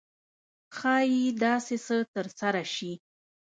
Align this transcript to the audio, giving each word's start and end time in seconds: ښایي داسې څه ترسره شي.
ښایي 0.77 1.23
داسې 1.43 1.75
څه 1.85 1.97
ترسره 2.15 2.63
شي. 2.75 2.93